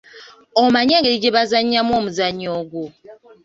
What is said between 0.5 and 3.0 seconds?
Omanyi engeri gye bazannyamu omuzannyo ogwo?